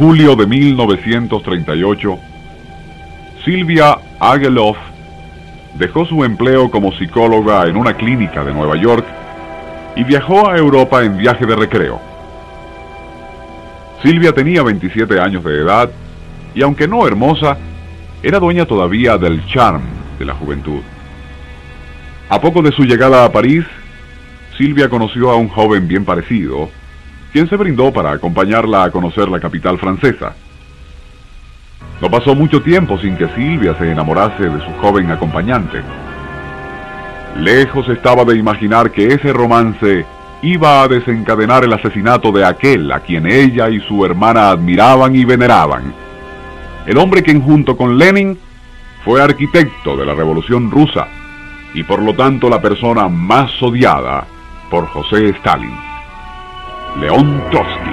Julio 0.00 0.34
de 0.34 0.46
1938, 0.46 2.18
Silvia 3.44 3.98
Ageloff 4.18 4.78
dejó 5.74 6.06
su 6.06 6.24
empleo 6.24 6.70
como 6.70 6.90
psicóloga 6.92 7.66
en 7.66 7.76
una 7.76 7.92
clínica 7.92 8.42
de 8.42 8.54
Nueva 8.54 8.76
York 8.76 9.04
y 9.96 10.04
viajó 10.04 10.48
a 10.48 10.56
Europa 10.56 11.04
en 11.04 11.18
viaje 11.18 11.44
de 11.44 11.54
recreo. 11.54 12.00
Silvia 14.02 14.32
tenía 14.32 14.62
27 14.62 15.20
años 15.20 15.44
de 15.44 15.60
edad 15.60 15.90
y 16.54 16.62
aunque 16.62 16.88
no 16.88 17.06
hermosa, 17.06 17.58
era 18.22 18.38
dueña 18.38 18.64
todavía 18.64 19.18
del 19.18 19.44
charm 19.48 19.82
de 20.18 20.24
la 20.24 20.32
juventud. 20.32 20.80
A 22.30 22.40
poco 22.40 22.62
de 22.62 22.72
su 22.72 22.84
llegada 22.84 23.26
a 23.26 23.32
París, 23.32 23.66
Silvia 24.56 24.88
conoció 24.88 25.30
a 25.30 25.36
un 25.36 25.48
joven 25.48 25.86
bien 25.86 26.06
parecido, 26.06 26.70
quien 27.32 27.48
se 27.48 27.56
brindó 27.56 27.92
para 27.92 28.12
acompañarla 28.12 28.84
a 28.84 28.90
conocer 28.90 29.28
la 29.28 29.40
capital 29.40 29.78
francesa. 29.78 30.34
No 32.00 32.10
pasó 32.10 32.34
mucho 32.34 32.62
tiempo 32.62 32.98
sin 32.98 33.16
que 33.16 33.28
Silvia 33.28 33.76
se 33.78 33.90
enamorase 33.90 34.48
de 34.48 34.64
su 34.64 34.70
joven 34.80 35.10
acompañante. 35.10 35.82
Lejos 37.36 37.88
estaba 37.88 38.24
de 38.24 38.36
imaginar 38.36 38.90
que 38.90 39.08
ese 39.08 39.32
romance 39.32 40.04
iba 40.42 40.82
a 40.82 40.88
desencadenar 40.88 41.64
el 41.64 41.72
asesinato 41.72 42.32
de 42.32 42.44
aquel 42.44 42.90
a 42.90 43.00
quien 43.00 43.26
ella 43.26 43.68
y 43.68 43.80
su 43.80 44.04
hermana 44.04 44.50
admiraban 44.50 45.14
y 45.14 45.24
veneraban. 45.24 45.92
El 46.86 46.96
hombre 46.96 47.22
quien 47.22 47.42
junto 47.42 47.76
con 47.76 47.98
Lenin 47.98 48.38
fue 49.04 49.22
arquitecto 49.22 49.96
de 49.96 50.06
la 50.06 50.14
Revolución 50.14 50.70
Rusa 50.70 51.06
y 51.74 51.82
por 51.82 52.02
lo 52.02 52.14
tanto 52.14 52.48
la 52.48 52.60
persona 52.60 53.08
más 53.08 53.62
odiada 53.62 54.26
por 54.70 54.86
José 54.86 55.28
Stalin. 55.30 55.89
León 56.98 57.42
Trotsky. 57.50 57.90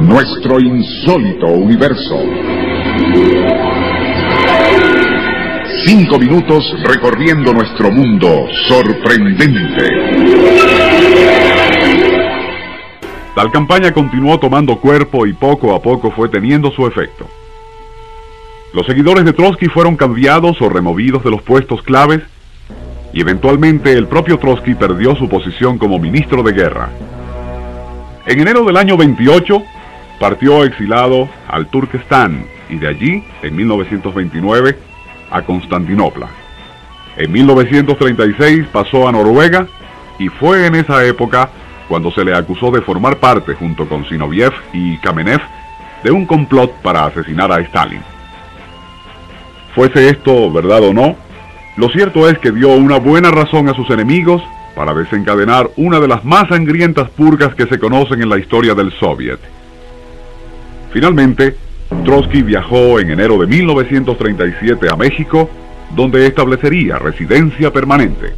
Nuestro 0.00 0.60
insólito 0.60 1.46
universo. 1.46 2.20
Cinco 5.84 6.18
minutos 6.18 6.64
recorriendo 6.84 7.52
nuestro 7.52 7.90
mundo 7.90 8.46
sorprendente. 8.68 9.88
Tal 13.34 13.50
campaña 13.50 13.92
continuó 13.92 14.38
tomando 14.38 14.76
cuerpo 14.76 15.26
y 15.26 15.32
poco 15.32 15.74
a 15.74 15.80
poco 15.80 16.10
fue 16.10 16.28
teniendo 16.28 16.70
su 16.70 16.86
efecto. 16.86 17.26
Los 18.72 18.86
seguidores 18.86 19.24
de 19.24 19.32
Trotsky 19.32 19.66
fueron 19.66 19.96
cambiados 19.96 20.60
o 20.60 20.68
removidos 20.68 21.24
de 21.24 21.30
los 21.30 21.42
puestos 21.42 21.82
claves 21.82 22.22
y 23.14 23.20
eventualmente 23.20 23.92
el 23.92 24.08
propio 24.08 24.38
Trotsky 24.38 24.74
perdió 24.74 25.14
su 25.14 25.28
posición 25.28 25.78
como 25.78 26.00
ministro 26.00 26.42
de 26.42 26.52
guerra. 26.52 26.90
En 28.26 28.40
enero 28.40 28.64
del 28.64 28.76
año 28.76 28.96
28 28.96 29.62
partió 30.18 30.64
exilado 30.64 31.28
al 31.48 31.68
Turquestán 31.68 32.44
y 32.68 32.76
de 32.76 32.88
allí, 32.88 33.24
en 33.42 33.54
1929, 33.54 34.76
a 35.30 35.42
Constantinopla. 35.42 36.28
En 37.16 37.30
1936 37.30 38.66
pasó 38.72 39.06
a 39.06 39.12
Noruega 39.12 39.68
y 40.18 40.28
fue 40.28 40.66
en 40.66 40.74
esa 40.74 41.04
época 41.04 41.50
cuando 41.88 42.10
se 42.10 42.24
le 42.24 42.34
acusó 42.34 42.72
de 42.72 42.80
formar 42.80 43.18
parte, 43.18 43.54
junto 43.54 43.88
con 43.88 44.04
Sinoviev 44.08 44.52
y 44.72 44.96
Kamenev, 44.98 45.40
de 46.02 46.10
un 46.10 46.26
complot 46.26 46.72
para 46.82 47.04
asesinar 47.04 47.52
a 47.52 47.60
Stalin. 47.60 48.02
Fuese 49.74 50.08
esto 50.08 50.50
verdad 50.50 50.82
o 50.82 50.92
no, 50.92 51.16
lo 51.76 51.88
cierto 51.88 52.28
es 52.28 52.38
que 52.38 52.52
dio 52.52 52.68
una 52.68 52.98
buena 52.98 53.30
razón 53.30 53.68
a 53.68 53.74
sus 53.74 53.90
enemigos 53.90 54.42
para 54.76 54.94
desencadenar 54.94 55.70
una 55.76 55.98
de 55.98 56.06
las 56.06 56.24
más 56.24 56.48
sangrientas 56.48 57.10
purgas 57.10 57.54
que 57.54 57.66
se 57.66 57.78
conocen 57.78 58.22
en 58.22 58.28
la 58.28 58.38
historia 58.38 58.74
del 58.74 58.92
Soviet. 58.92 59.38
Finalmente, 60.92 61.56
Trotsky 62.04 62.42
viajó 62.42 63.00
en 63.00 63.10
enero 63.10 63.38
de 63.38 63.48
1937 63.48 64.86
a 64.88 64.96
México, 64.96 65.50
donde 65.96 66.26
establecería 66.26 66.98
residencia 66.98 67.72
permanente. 67.72 68.34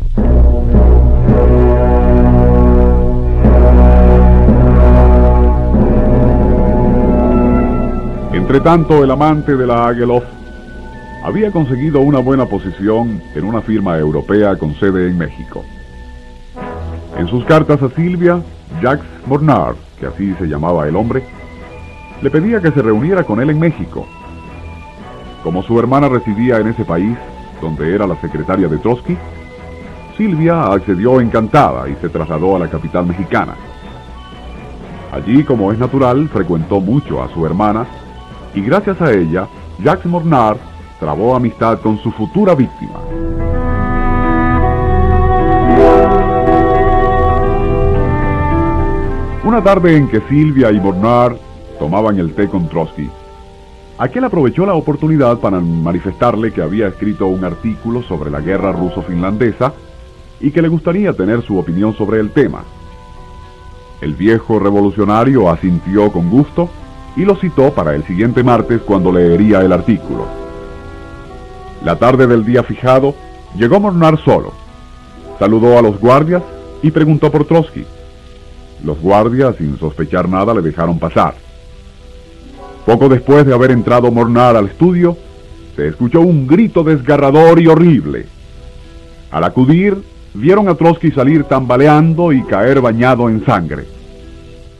Entretanto, 8.32 9.04
el 9.04 9.10
amante 9.10 9.56
de 9.56 9.66
la 9.66 9.88
Agelov 9.88 10.22
había 11.26 11.50
conseguido 11.50 12.02
una 12.02 12.20
buena 12.20 12.46
posición 12.46 13.20
en 13.34 13.44
una 13.44 13.60
firma 13.60 13.98
europea 13.98 14.54
con 14.54 14.76
sede 14.76 15.08
en 15.08 15.18
México. 15.18 15.64
En 17.18 17.26
sus 17.26 17.44
cartas 17.44 17.82
a 17.82 17.90
Silvia, 17.90 18.40
Jacques 18.80 19.08
Mornard, 19.26 19.74
que 19.98 20.06
así 20.06 20.34
se 20.34 20.46
llamaba 20.46 20.86
el 20.86 20.94
hombre, 20.94 21.24
le 22.22 22.30
pedía 22.30 22.60
que 22.60 22.70
se 22.70 22.80
reuniera 22.80 23.24
con 23.24 23.40
él 23.40 23.50
en 23.50 23.58
México. 23.58 24.06
Como 25.42 25.64
su 25.64 25.76
hermana 25.80 26.08
residía 26.08 26.58
en 26.58 26.68
ese 26.68 26.84
país, 26.84 27.16
donde 27.60 27.92
era 27.92 28.06
la 28.06 28.20
secretaria 28.20 28.68
de 28.68 28.78
Trotsky, 28.78 29.18
Silvia 30.16 30.66
accedió 30.66 31.20
encantada 31.20 31.88
y 31.88 31.96
se 31.96 32.08
trasladó 32.08 32.54
a 32.54 32.60
la 32.60 32.70
capital 32.70 33.04
mexicana. 33.04 33.56
Allí, 35.10 35.42
como 35.42 35.72
es 35.72 35.78
natural, 35.80 36.28
frecuentó 36.28 36.80
mucho 36.80 37.20
a 37.20 37.28
su 37.34 37.44
hermana 37.44 37.84
y 38.54 38.60
gracias 38.60 39.02
a 39.02 39.10
ella, 39.10 39.48
Jacques 39.82 40.06
Mornard 40.06 40.58
trabó 41.06 41.36
amistad 41.36 41.78
con 41.82 42.02
su 42.02 42.10
futura 42.10 42.56
víctima. 42.56 42.98
Una 49.44 49.62
tarde 49.62 49.96
en 49.96 50.08
que 50.08 50.20
Silvia 50.22 50.72
y 50.72 50.80
Mornard 50.80 51.36
tomaban 51.78 52.18
el 52.18 52.34
té 52.34 52.48
con 52.48 52.68
Trotsky, 52.68 53.08
aquel 53.98 54.24
aprovechó 54.24 54.66
la 54.66 54.74
oportunidad 54.74 55.38
para 55.38 55.60
manifestarle 55.60 56.52
que 56.52 56.60
había 56.60 56.88
escrito 56.88 57.28
un 57.28 57.44
artículo 57.44 58.02
sobre 58.02 58.28
la 58.28 58.40
guerra 58.40 58.72
ruso-finlandesa 58.72 59.74
y 60.40 60.50
que 60.50 60.60
le 60.60 60.66
gustaría 60.66 61.12
tener 61.12 61.40
su 61.42 61.56
opinión 61.56 61.94
sobre 61.94 62.18
el 62.18 62.32
tema. 62.32 62.64
El 64.00 64.14
viejo 64.14 64.58
revolucionario 64.58 65.48
asintió 65.48 66.10
con 66.10 66.30
gusto 66.30 66.68
y 67.14 67.24
lo 67.24 67.36
citó 67.36 67.72
para 67.72 67.94
el 67.94 68.02
siguiente 68.02 68.42
martes 68.42 68.80
cuando 68.80 69.12
leería 69.12 69.60
el 69.60 69.72
artículo. 69.72 70.45
La 71.84 71.96
tarde 71.96 72.26
del 72.26 72.44
día 72.44 72.62
fijado, 72.62 73.14
llegó 73.56 73.80
Mornar 73.80 74.18
solo. 74.24 74.52
Saludó 75.38 75.78
a 75.78 75.82
los 75.82 76.00
guardias 76.00 76.42
y 76.82 76.90
preguntó 76.90 77.30
por 77.30 77.44
Trotsky. 77.44 77.84
Los 78.84 79.00
guardias, 79.00 79.56
sin 79.56 79.78
sospechar 79.78 80.28
nada, 80.28 80.54
le 80.54 80.62
dejaron 80.62 80.98
pasar. 80.98 81.34
Poco 82.84 83.08
después 83.08 83.44
de 83.44 83.52
haber 83.54 83.70
entrado 83.70 84.10
Mornar 84.10 84.56
al 84.56 84.66
estudio, 84.66 85.16
se 85.74 85.88
escuchó 85.88 86.20
un 86.20 86.46
grito 86.46 86.84
desgarrador 86.84 87.60
y 87.60 87.66
horrible. 87.66 88.26
Al 89.30 89.44
acudir, 89.44 89.96
vieron 90.34 90.68
a 90.68 90.74
Trotsky 90.74 91.10
salir 91.10 91.44
tambaleando 91.44 92.32
y 92.32 92.42
caer 92.42 92.80
bañado 92.80 93.28
en 93.28 93.44
sangre. 93.44 93.84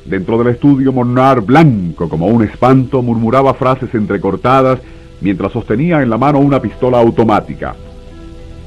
Dentro 0.05 0.39
del 0.39 0.55
estudio, 0.55 0.93
Mornar, 0.93 1.41
blanco 1.41 2.09
como 2.09 2.27
un 2.29 2.45
espanto, 2.45 3.03
murmuraba 3.03 3.55
frases 3.55 3.93
entrecortadas 3.95 4.79
mientras 5.21 5.53
sostenía 5.53 6.03
en 6.03 6.11
la 6.11 6.19
mano 6.19 6.39
una 6.39 6.61
pistola 6.61 6.99
automática. 6.99 7.75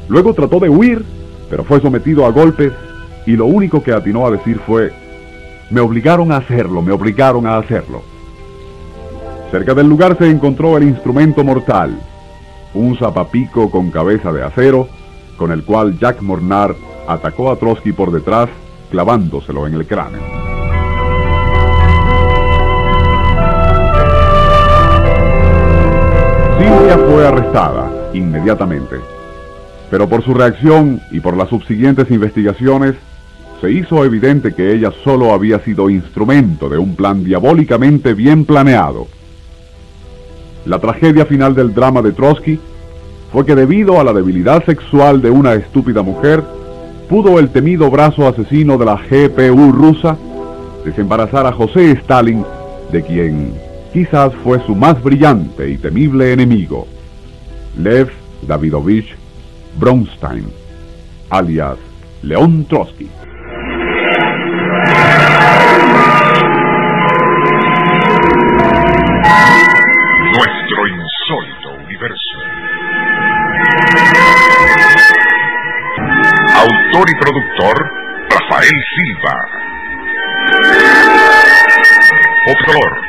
Luego 0.07 0.33
trató 0.33 0.59
de 0.59 0.69
huir, 0.69 1.03
pero 1.49 1.63
fue 1.63 1.81
sometido 1.81 2.25
a 2.25 2.31
golpes 2.31 2.71
y 3.25 3.31
lo 3.33 3.45
único 3.45 3.83
que 3.83 3.93
atinó 3.93 4.25
a 4.25 4.31
decir 4.31 4.59
fue, 4.65 4.91
me 5.69 5.81
obligaron 5.81 6.31
a 6.31 6.37
hacerlo, 6.37 6.81
me 6.81 6.91
obligaron 6.91 7.45
a 7.45 7.57
hacerlo. 7.57 8.01
Cerca 9.51 9.73
del 9.73 9.87
lugar 9.87 10.17
se 10.17 10.29
encontró 10.29 10.77
el 10.77 10.83
instrumento 10.83 11.43
mortal, 11.43 11.99
un 12.73 12.97
zapapico 12.97 13.69
con 13.69 13.91
cabeza 13.91 14.31
de 14.31 14.43
acero, 14.43 14.87
con 15.37 15.51
el 15.51 15.63
cual 15.63 15.97
Jack 15.97 16.21
Mornar 16.21 16.75
atacó 17.07 17.51
a 17.51 17.55
Trotsky 17.55 17.91
por 17.91 18.11
detrás, 18.11 18.49
clavándoselo 18.91 19.65
en 19.67 19.73
el 19.75 19.87
cráneo. 19.87 20.38
Arrestada 27.29 27.91
inmediatamente. 28.13 28.97
Pero 29.89 30.07
por 30.07 30.23
su 30.23 30.33
reacción 30.33 31.01
y 31.11 31.19
por 31.19 31.35
las 31.35 31.49
subsiguientes 31.49 32.09
investigaciones, 32.11 32.95
se 33.61 33.71
hizo 33.71 34.05
evidente 34.05 34.53
que 34.53 34.73
ella 34.73 34.91
solo 35.03 35.33
había 35.33 35.59
sido 35.59 35.89
instrumento 35.89 36.69
de 36.69 36.77
un 36.77 36.95
plan 36.95 37.23
diabólicamente 37.23 38.13
bien 38.13 38.45
planeado. 38.45 39.07
La 40.65 40.79
tragedia 40.79 41.25
final 41.25 41.55
del 41.55 41.73
drama 41.73 42.01
de 42.01 42.11
Trotsky 42.11 42.59
fue 43.31 43.45
que 43.45 43.55
debido 43.55 43.99
a 43.99 44.03
la 44.03 44.13
debilidad 44.13 44.63
sexual 44.65 45.21
de 45.21 45.29
una 45.29 45.53
estúpida 45.53 46.03
mujer, 46.03 46.43
pudo 47.09 47.39
el 47.39 47.49
temido 47.49 47.89
brazo 47.89 48.27
asesino 48.27 48.77
de 48.77 48.85
la 48.85 48.95
GPU 48.95 49.71
rusa 49.71 50.17
desembarazar 50.85 51.45
a 51.45 51.51
José 51.51 51.91
Stalin, 51.91 52.45
de 52.91 53.03
quien 53.03 53.53
quizás 53.93 54.33
fue 54.43 54.59
su 54.65 54.75
más 54.75 55.01
brillante 55.01 55.69
y 55.69 55.77
temible 55.77 56.33
enemigo, 56.33 56.87
Lev 57.77 58.09
Davidovich 58.41 59.15
Bronstein, 59.77 60.45
alias 61.29 61.77
León 62.21 62.65
Trotsky. 62.65 63.09
Nuestro 70.33 70.87
insólito 70.87 71.69
universo. 71.85 72.37
Autor 76.55 77.09
y 77.09 77.15
productor, 77.19 77.89
Rafael 78.29 78.83
Silva. 78.95 79.59
Optor, 82.47 83.08